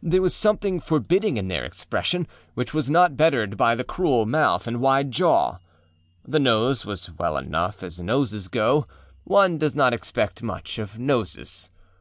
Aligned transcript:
There 0.00 0.22
was 0.22 0.32
something 0.36 0.78
forbidding 0.78 1.36
in 1.36 1.48
their 1.48 1.64
expression, 1.64 2.28
which 2.54 2.72
was 2.72 2.88
not 2.88 3.16
bettered 3.16 3.56
by 3.56 3.74
the 3.74 3.82
cruel 3.82 4.24
mouth 4.24 4.68
and 4.68 4.80
wide 4.80 5.10
jaw. 5.10 5.58
The 6.24 6.38
nose 6.38 6.86
was 6.86 7.10
well 7.18 7.36
enough, 7.36 7.82
as 7.82 8.00
noses 8.00 8.46
go; 8.46 8.86
one 9.24 9.58
does 9.58 9.74
not 9.74 9.92
expect 9.92 10.44
much 10.44 10.78
of 10.78 11.00
noses. 11.00 11.70